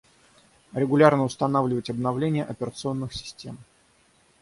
[0.73, 3.59] Регулярно устанавливать обновления операционных систем